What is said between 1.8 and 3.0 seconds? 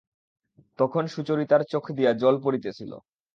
দিয়া জল পড়িতেছিল।